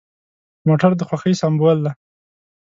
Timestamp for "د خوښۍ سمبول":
0.97-1.77